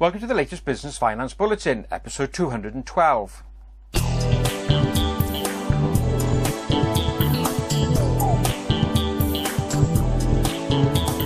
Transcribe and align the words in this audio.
Welcome 0.00 0.20
to 0.20 0.28
the 0.28 0.34
latest 0.34 0.64
Business 0.64 0.96
Finance 0.96 1.34
Bulletin, 1.34 1.84
episode 1.90 2.32
212. 2.32 3.42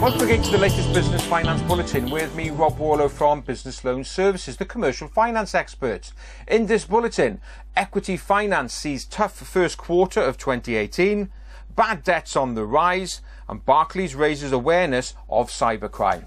Welcome 0.00 0.22
again 0.22 0.42
to 0.42 0.50
the 0.50 0.58
latest 0.58 0.90
Business 0.94 1.22
Finance 1.26 1.60
Bulletin 1.68 2.10
with 2.10 2.34
me, 2.34 2.48
Rob 2.48 2.78
Warlow 2.78 3.10
from 3.10 3.42
Business 3.42 3.84
Loan 3.84 4.04
Services, 4.04 4.56
the 4.56 4.64
commercial 4.64 5.06
finance 5.06 5.54
experts. 5.54 6.14
In 6.48 6.64
this 6.64 6.86
bulletin, 6.86 7.42
equity 7.76 8.16
finance 8.16 8.72
sees 8.72 9.04
tough 9.04 9.36
first 9.36 9.76
quarter 9.76 10.22
of 10.22 10.38
2018, 10.38 11.30
bad 11.76 12.02
debts 12.02 12.36
on 12.36 12.54
the 12.54 12.64
rise, 12.64 13.20
and 13.50 13.66
Barclays 13.66 14.14
raises 14.14 14.50
awareness 14.50 15.12
of 15.28 15.50
cybercrime. 15.50 16.24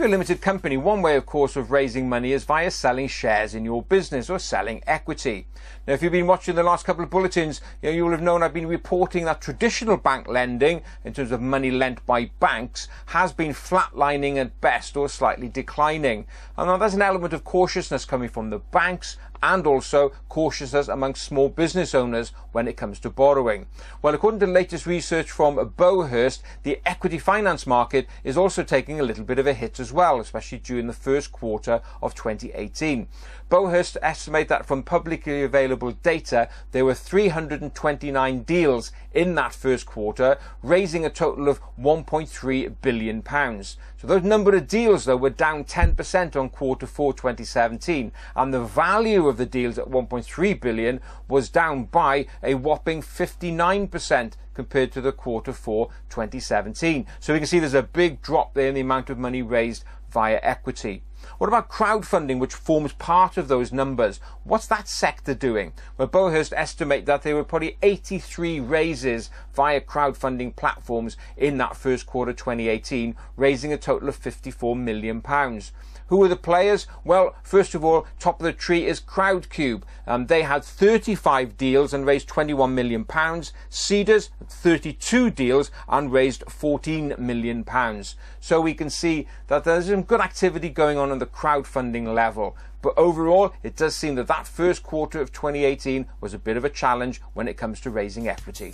You're 0.00 0.08
a 0.08 0.10
limited 0.10 0.40
company, 0.40 0.78
one 0.78 1.02
way, 1.02 1.14
of 1.14 1.26
course, 1.26 1.56
of 1.56 1.70
raising 1.70 2.08
money 2.08 2.32
is 2.32 2.44
via 2.44 2.70
selling 2.70 3.06
shares 3.06 3.54
in 3.54 3.66
your 3.66 3.82
business 3.82 4.30
or 4.30 4.38
selling 4.38 4.82
equity. 4.86 5.46
Now, 5.86 5.92
if 5.92 6.02
you've 6.02 6.10
been 6.10 6.26
watching 6.26 6.54
the 6.54 6.62
last 6.62 6.86
couple 6.86 7.04
of 7.04 7.10
bulletins, 7.10 7.60
you, 7.82 7.90
know, 7.90 7.96
you 7.96 8.04
will 8.04 8.12
have 8.12 8.22
known 8.22 8.42
I've 8.42 8.54
been 8.54 8.66
reporting 8.66 9.26
that 9.26 9.42
traditional 9.42 9.98
bank 9.98 10.26
lending, 10.26 10.80
in 11.04 11.12
terms 11.12 11.32
of 11.32 11.42
money 11.42 11.70
lent 11.70 12.04
by 12.06 12.30
banks, 12.40 12.88
has 13.06 13.34
been 13.34 13.52
flatlining 13.52 14.36
at 14.38 14.58
best 14.62 14.96
or 14.96 15.06
slightly 15.06 15.48
declining. 15.48 16.24
And 16.56 16.68
now 16.68 16.78
there's 16.78 16.94
an 16.94 17.02
element 17.02 17.34
of 17.34 17.44
cautiousness 17.44 18.06
coming 18.06 18.30
from 18.30 18.48
the 18.48 18.58
banks 18.58 19.18
and 19.42 19.66
also 19.66 20.12
cautiousness 20.28 20.88
among 20.88 21.14
small 21.14 21.48
business 21.48 21.94
owners 21.94 22.32
when 22.52 22.68
it 22.68 22.76
comes 22.76 22.98
to 23.00 23.10
borrowing. 23.10 23.66
Well, 24.02 24.14
according 24.14 24.40
to 24.40 24.46
the 24.46 24.52
latest 24.52 24.86
research 24.86 25.30
from 25.30 25.56
Beauhurst, 25.56 26.42
the 26.62 26.80
equity 26.84 27.18
finance 27.18 27.66
market 27.66 28.06
is 28.24 28.36
also 28.36 28.62
taking 28.62 29.00
a 29.00 29.04
little 29.04 29.24
bit 29.24 29.38
of 29.38 29.46
a 29.46 29.54
hit 29.54 29.80
as 29.80 29.92
well, 29.92 30.20
especially 30.20 30.58
during 30.58 30.86
the 30.86 30.92
first 30.92 31.32
quarter 31.32 31.80
of 32.02 32.14
2018. 32.14 33.08
Beauhurst 33.50 33.96
estimate 34.00 34.48
that 34.48 34.64
from 34.64 34.84
publicly 34.84 35.42
available 35.42 35.90
data, 35.90 36.48
there 36.70 36.84
were 36.84 36.94
329 36.94 38.42
deals 38.42 38.92
in 39.12 39.34
that 39.34 39.52
first 39.52 39.86
quarter, 39.86 40.38
raising 40.62 41.04
a 41.04 41.10
total 41.10 41.48
of 41.48 41.60
1.3 41.76 42.74
billion 42.80 43.22
pounds. 43.22 43.76
So 43.96 44.06
those 44.06 44.22
number 44.22 44.54
of 44.54 44.68
deals 44.68 45.04
though 45.04 45.16
were 45.16 45.30
down 45.30 45.64
10% 45.64 46.36
on 46.36 46.48
quarter 46.50 46.86
4 46.86 47.12
2017 47.14 48.12
and 48.36 48.54
the 48.54 48.62
value 48.62 49.26
of 49.30 49.38
the 49.38 49.46
deals 49.46 49.78
at 49.78 49.88
1.3 49.88 50.60
billion 50.60 51.00
was 51.28 51.48
down 51.48 51.84
by 51.84 52.26
a 52.42 52.54
whopping 52.54 53.00
59% 53.00 54.32
compared 54.52 54.92
to 54.92 55.00
the 55.00 55.12
quarter 55.12 55.54
4 55.54 55.88
2017. 56.10 57.06
So 57.18 57.32
we 57.32 57.38
can 57.38 57.46
see 57.46 57.58
there's 57.58 57.72
a 57.72 57.82
big 57.82 58.20
drop 58.20 58.52
there 58.52 58.68
in 58.68 58.74
the 58.74 58.82
amount 58.82 59.08
of 59.08 59.18
money 59.18 59.40
raised 59.40 59.84
via 60.10 60.38
equity. 60.42 61.02
What 61.38 61.48
about 61.48 61.68
crowdfunding, 61.68 62.38
which 62.38 62.54
forms 62.54 62.92
part 62.92 63.36
of 63.36 63.48
those 63.48 63.72
numbers? 63.72 64.20
What's 64.44 64.66
that 64.68 64.88
sector 64.88 65.34
doing? 65.34 65.72
Well, 65.96 66.08
Beauhurst 66.08 66.52
estimate 66.56 67.06
that 67.06 67.22
there 67.22 67.36
were 67.36 67.44
probably 67.44 67.76
83 67.82 68.60
raises 68.60 69.30
via 69.54 69.80
crowdfunding 69.80 70.56
platforms 70.56 71.16
in 71.36 71.58
that 71.58 71.76
first 71.76 72.06
quarter 72.06 72.32
2018, 72.32 73.14
raising 73.36 73.72
a 73.72 73.76
total 73.76 74.08
of 74.08 74.16
54 74.16 74.76
million 74.76 75.20
pounds. 75.20 75.72
Who 76.10 76.24
are 76.24 76.28
the 76.28 76.34
players? 76.34 76.88
Well, 77.04 77.36
first 77.44 77.72
of 77.72 77.84
all, 77.84 78.04
top 78.18 78.40
of 78.40 78.44
the 78.44 78.52
tree 78.52 78.84
is 78.84 79.00
Crowdcube. 79.00 79.84
Um, 80.08 80.26
they 80.26 80.42
had 80.42 80.64
35 80.64 81.56
deals 81.56 81.94
and 81.94 82.04
raised 82.04 82.26
21 82.26 82.74
million 82.74 83.04
pounds. 83.04 83.52
Seedrs, 83.70 84.30
32 84.48 85.30
deals 85.30 85.70
and 85.88 86.12
raised 86.12 86.42
14 86.48 87.14
million 87.16 87.62
pounds. 87.62 88.16
So 88.40 88.60
we 88.60 88.74
can 88.74 88.90
see 88.90 89.28
that 89.46 89.62
there's 89.62 89.86
some 89.86 90.02
good 90.02 90.20
activity 90.20 90.68
going 90.68 90.98
on 90.98 91.12
on 91.12 91.20
the 91.20 91.26
crowdfunding 91.26 92.12
level. 92.12 92.56
But 92.82 92.98
overall, 92.98 93.54
it 93.62 93.76
does 93.76 93.94
seem 93.94 94.16
that 94.16 94.26
that 94.26 94.48
first 94.48 94.82
quarter 94.82 95.20
of 95.20 95.30
2018 95.30 96.06
was 96.20 96.34
a 96.34 96.38
bit 96.38 96.56
of 96.56 96.64
a 96.64 96.70
challenge 96.70 97.20
when 97.34 97.46
it 97.46 97.56
comes 97.56 97.78
to 97.82 97.90
raising 97.90 98.26
equity. 98.26 98.72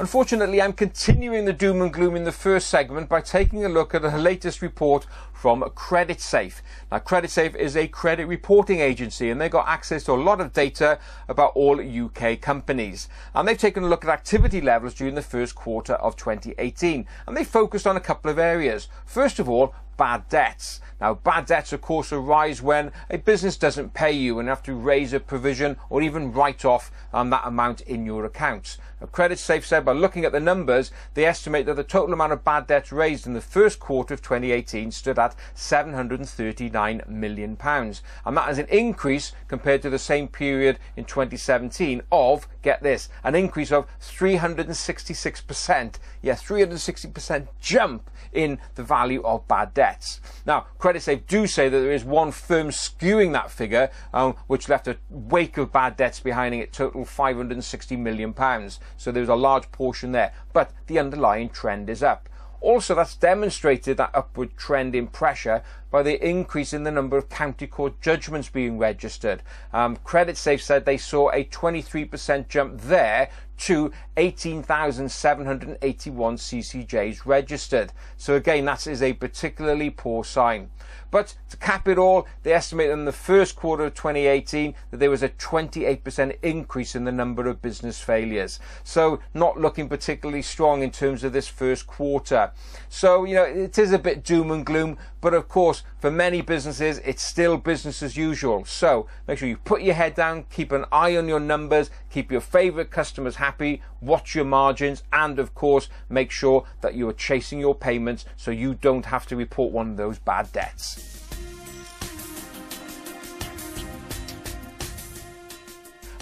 Unfortunately, 0.00 0.62
I'm 0.62 0.72
continuing 0.72 1.44
the 1.44 1.52
doom 1.52 1.82
and 1.82 1.92
gloom 1.92 2.16
in 2.16 2.24
the 2.24 2.32
first 2.32 2.70
segment 2.70 3.10
by 3.10 3.20
taking 3.20 3.66
a 3.66 3.68
look 3.68 3.94
at 3.94 4.00
the 4.00 4.16
latest 4.16 4.62
report 4.62 5.04
from 5.40 5.62
CreditSafe. 5.62 6.60
Now, 6.92 6.98
CreditSafe 6.98 7.56
is 7.56 7.74
a 7.74 7.88
credit 7.88 8.26
reporting 8.26 8.80
agency 8.80 9.30
and 9.30 9.40
they've 9.40 9.50
got 9.50 9.66
access 9.66 10.04
to 10.04 10.12
a 10.12 10.20
lot 10.20 10.38
of 10.38 10.52
data 10.52 10.98
about 11.28 11.52
all 11.54 11.80
UK 11.80 12.38
companies. 12.38 13.08
And 13.34 13.48
they've 13.48 13.56
taken 13.56 13.84
a 13.84 13.88
look 13.88 14.04
at 14.04 14.10
activity 14.10 14.60
levels 14.60 14.92
during 14.92 15.14
the 15.14 15.22
first 15.22 15.54
quarter 15.54 15.94
of 15.94 16.14
2018 16.16 17.06
and 17.26 17.34
they 17.34 17.44
focused 17.44 17.86
on 17.86 17.96
a 17.96 18.00
couple 18.00 18.30
of 18.30 18.38
areas. 18.38 18.88
First 19.06 19.38
of 19.38 19.48
all, 19.48 19.74
bad 20.00 20.26
debts. 20.30 20.80
Now, 20.98 21.12
bad 21.12 21.44
debts, 21.44 21.74
of 21.74 21.82
course, 21.82 22.10
arise 22.10 22.62
when 22.62 22.90
a 23.10 23.18
business 23.18 23.58
doesn't 23.58 23.92
pay 23.92 24.12
you 24.12 24.38
and 24.38 24.48
have 24.48 24.62
to 24.62 24.74
raise 24.74 25.12
a 25.12 25.20
provision 25.20 25.76
or 25.90 26.00
even 26.00 26.32
write 26.32 26.64
off 26.64 26.90
um, 27.12 27.28
that 27.30 27.46
amount 27.46 27.82
in 27.82 28.06
your 28.06 28.24
accounts. 28.24 28.78
CreditSafe 29.04 29.64
said 29.64 29.84
by 29.84 29.92
looking 29.92 30.24
at 30.24 30.32
the 30.32 30.40
numbers, 30.40 30.90
they 31.12 31.26
estimate 31.26 31.66
that 31.66 31.76
the 31.76 31.84
total 31.84 32.14
amount 32.14 32.32
of 32.32 32.44
bad 32.44 32.66
debts 32.66 32.92
raised 32.92 33.26
in 33.26 33.34
the 33.34 33.42
first 33.42 33.78
quarter 33.78 34.14
of 34.14 34.22
2018 34.22 34.90
stood 34.90 35.18
at 35.18 35.29
739 35.54 37.02
million 37.08 37.56
pounds, 37.56 38.02
and 38.24 38.36
that 38.36 38.50
is 38.50 38.58
an 38.58 38.66
increase 38.66 39.32
compared 39.48 39.82
to 39.82 39.90
the 39.90 39.98
same 39.98 40.28
period 40.28 40.78
in 40.96 41.04
2017 41.04 42.02
of 42.10 42.48
get 42.62 42.82
this, 42.82 43.08
an 43.24 43.34
increase 43.34 43.72
of 43.72 43.86
366%. 44.00 45.96
Yeah, 46.22 46.34
360% 46.34 47.48
jump 47.60 48.10
in 48.32 48.58
the 48.74 48.82
value 48.82 49.22
of 49.22 49.46
bad 49.48 49.74
debts. 49.74 50.20
Now, 50.46 50.66
CreditSafe 50.78 51.26
do 51.26 51.46
say 51.46 51.68
that 51.68 51.78
there 51.78 51.92
is 51.92 52.04
one 52.04 52.32
firm 52.32 52.68
skewing 52.68 53.32
that 53.32 53.50
figure, 53.50 53.90
um, 54.12 54.36
which 54.46 54.68
left 54.68 54.88
a 54.88 54.98
wake 55.08 55.56
of 55.56 55.72
bad 55.72 55.96
debts 55.96 56.20
behind 56.20 56.54
it, 56.54 56.72
total 56.72 57.04
560 57.04 57.96
million 57.96 58.32
pounds. 58.32 58.80
So 58.96 59.10
there's 59.10 59.28
a 59.28 59.34
large 59.34 59.70
portion 59.72 60.12
there, 60.12 60.32
but 60.52 60.72
the 60.86 60.98
underlying 60.98 61.48
trend 61.48 61.90
is 61.90 62.02
up. 62.02 62.28
Also, 62.60 62.94
that's 62.94 63.16
demonstrated 63.16 63.96
that 63.96 64.10
upward 64.14 64.56
trend 64.56 64.94
in 64.94 65.06
pressure 65.06 65.62
by 65.90 66.02
the 66.02 66.26
increase 66.26 66.72
in 66.72 66.84
the 66.84 66.90
number 66.90 67.16
of 67.16 67.28
county 67.28 67.66
court 67.66 68.00
judgments 68.00 68.48
being 68.48 68.78
registered. 68.78 69.42
Um, 69.72 69.96
CreditSafe 69.98 70.60
said 70.60 70.84
they 70.84 70.96
saw 70.96 71.30
a 71.30 71.44
23% 71.44 72.48
jump 72.48 72.80
there 72.80 73.30
to 73.60 73.92
18,781 74.16 76.36
CCJs 76.36 77.26
registered. 77.26 77.92
So 78.16 78.34
again, 78.34 78.64
that 78.64 78.86
is 78.86 79.02
a 79.02 79.12
particularly 79.12 79.90
poor 79.90 80.24
sign. 80.24 80.70
But 81.10 81.34
to 81.50 81.56
cap 81.56 81.88
it 81.88 81.98
all, 81.98 82.26
they 82.42 82.52
estimate 82.52 82.90
in 82.90 83.04
the 83.04 83.12
first 83.12 83.56
quarter 83.56 83.84
of 83.84 83.94
2018 83.94 84.74
that 84.90 84.96
there 84.96 85.10
was 85.10 85.22
a 85.22 85.28
28% 85.28 86.36
increase 86.42 86.94
in 86.94 87.04
the 87.04 87.12
number 87.12 87.48
of 87.48 87.60
business 87.60 88.00
failures. 88.00 88.60
So 88.82 89.20
not 89.34 89.60
looking 89.60 89.88
particularly 89.88 90.42
strong 90.42 90.82
in 90.82 90.90
terms 90.90 91.22
of 91.22 91.32
this 91.32 91.48
first 91.48 91.86
quarter. 91.86 92.52
So, 92.88 93.24
you 93.24 93.34
know, 93.34 93.44
it 93.44 93.78
is 93.78 93.92
a 93.92 93.98
bit 93.98 94.24
doom 94.24 94.50
and 94.50 94.64
gloom, 94.64 94.96
but 95.20 95.34
of 95.34 95.48
course, 95.48 95.82
for 95.98 96.10
many 96.10 96.40
businesses, 96.40 96.98
it's 96.98 97.22
still 97.22 97.56
business 97.56 98.02
as 98.02 98.16
usual. 98.16 98.64
So 98.64 99.06
make 99.26 99.38
sure 99.38 99.48
you 99.48 99.56
put 99.56 99.82
your 99.82 99.94
head 99.94 100.14
down, 100.14 100.44
keep 100.50 100.72
an 100.72 100.84
eye 100.90 101.16
on 101.16 101.28
your 101.28 101.40
numbers, 101.40 101.90
keep 102.10 102.32
your 102.32 102.40
favorite 102.40 102.90
customers 102.90 103.36
happy, 103.36 103.82
watch 104.00 104.34
your 104.34 104.44
margins, 104.44 105.02
and 105.12 105.38
of 105.38 105.54
course, 105.54 105.88
make 106.08 106.30
sure 106.30 106.64
that 106.80 106.94
you 106.94 107.08
are 107.08 107.14
chasing 107.14 107.60
your 107.60 107.74
payments 107.74 108.24
so 108.36 108.50
you 108.50 108.74
don't 108.74 109.06
have 109.06 109.26
to 109.26 109.36
report 109.36 109.72
one 109.72 109.90
of 109.90 109.96
those 109.96 110.18
bad 110.18 110.50
debts. 110.52 111.19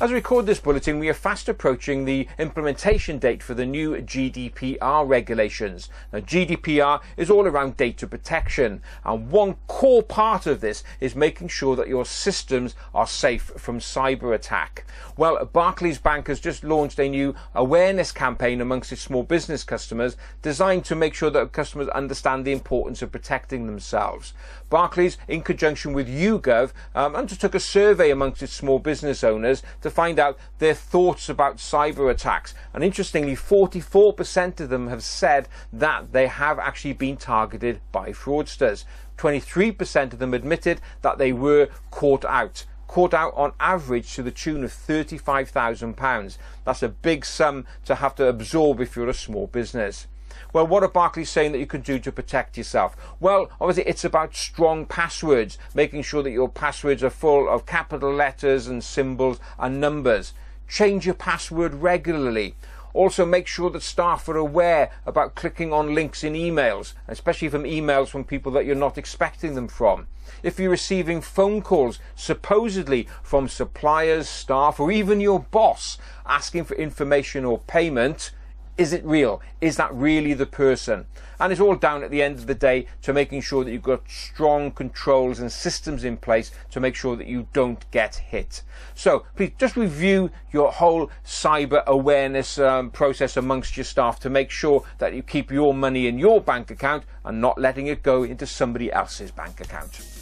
As 0.00 0.10
we 0.10 0.14
record 0.14 0.46
this 0.46 0.60
bulletin, 0.60 1.00
we 1.00 1.08
are 1.08 1.14
fast 1.14 1.48
approaching 1.48 2.04
the 2.04 2.28
implementation 2.38 3.18
date 3.18 3.42
for 3.42 3.54
the 3.54 3.66
new 3.66 3.96
GDPR 3.96 5.08
regulations. 5.08 5.88
Now, 6.12 6.20
GDPR 6.20 7.00
is 7.16 7.30
all 7.30 7.48
around 7.48 7.76
data 7.76 8.06
protection, 8.06 8.80
and 9.04 9.28
one 9.32 9.56
core 9.66 10.04
part 10.04 10.46
of 10.46 10.60
this 10.60 10.84
is 11.00 11.16
making 11.16 11.48
sure 11.48 11.74
that 11.74 11.88
your 11.88 12.04
systems 12.04 12.76
are 12.94 13.08
safe 13.08 13.50
from 13.56 13.80
cyber 13.80 14.32
attack. 14.32 14.86
Well, 15.16 15.44
Barclays 15.46 15.98
Bank 15.98 16.28
has 16.28 16.38
just 16.38 16.62
launched 16.62 17.00
a 17.00 17.08
new 17.08 17.34
awareness 17.52 18.12
campaign 18.12 18.60
amongst 18.60 18.92
its 18.92 19.02
small 19.02 19.24
business 19.24 19.64
customers 19.64 20.16
designed 20.42 20.84
to 20.84 20.94
make 20.94 21.14
sure 21.14 21.30
that 21.30 21.50
customers 21.50 21.88
understand 21.88 22.44
the 22.44 22.52
importance 22.52 23.02
of 23.02 23.10
protecting 23.10 23.66
themselves. 23.66 24.32
Barclays, 24.70 25.18
in 25.26 25.42
conjunction 25.42 25.92
with 25.92 26.06
YouGov, 26.06 26.70
um, 26.94 27.16
undertook 27.16 27.56
a 27.56 27.60
survey 27.60 28.12
amongst 28.12 28.44
its 28.44 28.52
small 28.52 28.78
business 28.78 29.24
owners 29.24 29.64
to 29.88 29.94
find 29.94 30.18
out 30.18 30.38
their 30.58 30.74
thoughts 30.74 31.28
about 31.28 31.56
cyber 31.56 32.10
attacks. 32.10 32.54
And 32.74 32.84
interestingly, 32.84 33.34
44% 33.34 34.60
of 34.60 34.68
them 34.68 34.88
have 34.88 35.02
said 35.02 35.48
that 35.72 36.12
they 36.12 36.26
have 36.26 36.58
actually 36.58 36.92
been 36.92 37.16
targeted 37.16 37.80
by 37.90 38.10
fraudsters. 38.10 38.84
23% 39.16 40.12
of 40.12 40.18
them 40.18 40.34
admitted 40.34 40.80
that 41.02 41.18
they 41.18 41.32
were 41.32 41.68
caught 41.90 42.24
out. 42.24 42.64
caught 42.86 43.12
out 43.12 43.34
on 43.36 43.52
average 43.60 44.14
to 44.14 44.22
the 44.22 44.30
tune 44.30 44.64
of 44.64 44.72
£35,000. 44.72 46.38
That's 46.64 46.82
a 46.82 46.88
big 46.88 47.24
sum 47.24 47.66
to 47.84 47.96
have 47.96 48.14
to 48.16 48.26
absorb 48.26 48.80
if 48.80 48.96
you're 48.96 49.10
a 49.10 49.14
small 49.14 49.46
business. 49.46 50.06
Well, 50.52 50.66
what 50.66 50.82
are 50.82 50.88
Barclays 50.88 51.30
saying 51.30 51.52
that 51.52 51.58
you 51.58 51.66
can 51.66 51.80
do 51.80 51.98
to 51.98 52.12
protect 52.12 52.56
yourself? 52.56 52.96
Well, 53.20 53.50
obviously, 53.60 53.84
it's 53.84 54.04
about 54.04 54.34
strong 54.34 54.86
passwords, 54.86 55.58
making 55.74 56.02
sure 56.02 56.22
that 56.22 56.30
your 56.30 56.48
passwords 56.48 57.02
are 57.02 57.10
full 57.10 57.48
of 57.48 57.66
capital 57.66 58.12
letters 58.12 58.66
and 58.66 58.82
symbols 58.82 59.38
and 59.58 59.80
numbers. 59.80 60.32
Change 60.68 61.06
your 61.06 61.14
password 61.14 61.74
regularly. 61.74 62.54
Also, 62.94 63.24
make 63.24 63.46
sure 63.46 63.70
that 63.70 63.82
staff 63.82 64.28
are 64.28 64.36
aware 64.36 64.90
about 65.06 65.34
clicking 65.34 65.72
on 65.72 65.94
links 65.94 66.24
in 66.24 66.32
emails, 66.32 66.94
especially 67.06 67.48
from 67.48 67.64
emails 67.64 68.08
from 68.08 68.24
people 68.24 68.50
that 68.52 68.64
you're 68.64 68.74
not 68.74 68.98
expecting 68.98 69.54
them 69.54 69.68
from. 69.68 70.06
If 70.42 70.58
you're 70.58 70.70
receiving 70.70 71.20
phone 71.20 71.62
calls, 71.62 71.98
supposedly 72.14 73.08
from 73.22 73.48
suppliers, 73.48 74.28
staff, 74.28 74.80
or 74.80 74.90
even 74.90 75.20
your 75.20 75.40
boss 75.40 75.98
asking 76.26 76.64
for 76.64 76.74
information 76.74 77.44
or 77.44 77.58
payment, 77.58 78.32
is 78.78 78.92
it 78.92 79.04
real? 79.04 79.42
Is 79.60 79.76
that 79.76 79.92
really 79.92 80.34
the 80.34 80.46
person? 80.46 81.06
And 81.40 81.52
it's 81.52 81.60
all 81.60 81.74
down 81.74 82.04
at 82.04 82.10
the 82.10 82.22
end 82.22 82.38
of 82.38 82.46
the 82.46 82.54
day 82.54 82.86
to 83.02 83.12
making 83.12 83.40
sure 83.42 83.64
that 83.64 83.72
you've 83.72 83.82
got 83.82 84.08
strong 84.08 84.70
controls 84.70 85.40
and 85.40 85.50
systems 85.50 86.04
in 86.04 86.16
place 86.16 86.52
to 86.70 86.80
make 86.80 86.94
sure 86.94 87.16
that 87.16 87.26
you 87.26 87.48
don't 87.52 87.88
get 87.90 88.14
hit. 88.16 88.62
So 88.94 89.26
please 89.36 89.52
just 89.58 89.76
review 89.76 90.30
your 90.52 90.70
whole 90.70 91.10
cyber 91.24 91.84
awareness 91.86 92.58
um, 92.58 92.90
process 92.90 93.36
amongst 93.36 93.76
your 93.76 93.84
staff 93.84 94.20
to 94.20 94.30
make 94.30 94.50
sure 94.50 94.84
that 94.98 95.12
you 95.12 95.22
keep 95.22 95.50
your 95.50 95.74
money 95.74 96.06
in 96.06 96.18
your 96.18 96.40
bank 96.40 96.70
account 96.70 97.02
and 97.24 97.40
not 97.40 97.60
letting 97.60 97.88
it 97.88 98.04
go 98.04 98.22
into 98.22 98.46
somebody 98.46 98.92
else's 98.92 99.32
bank 99.32 99.60
account. 99.60 100.17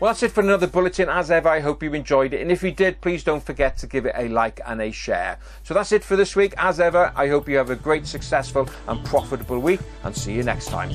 Well, 0.00 0.08
that's 0.08 0.22
it 0.22 0.32
for 0.32 0.40
another 0.40 0.66
bulletin. 0.66 1.10
As 1.10 1.30
ever, 1.30 1.50
I 1.50 1.60
hope 1.60 1.82
you 1.82 1.92
enjoyed 1.92 2.32
it. 2.32 2.40
And 2.40 2.50
if 2.50 2.62
you 2.62 2.72
did, 2.72 3.02
please 3.02 3.22
don't 3.22 3.44
forget 3.44 3.76
to 3.78 3.86
give 3.86 4.06
it 4.06 4.14
a 4.16 4.28
like 4.28 4.58
and 4.64 4.80
a 4.80 4.90
share. 4.90 5.38
So 5.62 5.74
that's 5.74 5.92
it 5.92 6.02
for 6.02 6.16
this 6.16 6.34
week. 6.34 6.54
As 6.56 6.80
ever, 6.80 7.12
I 7.14 7.28
hope 7.28 7.50
you 7.50 7.58
have 7.58 7.68
a 7.68 7.76
great, 7.76 8.06
successful, 8.06 8.66
and 8.88 9.04
profitable 9.04 9.58
week. 9.58 9.80
And 10.02 10.16
see 10.16 10.32
you 10.32 10.42
next 10.42 10.68
time. 10.68 10.92